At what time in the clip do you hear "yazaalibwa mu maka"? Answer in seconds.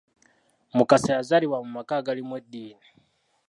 1.17-1.93